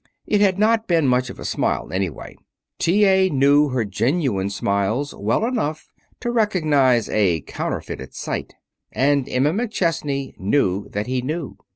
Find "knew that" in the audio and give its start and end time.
10.39-11.05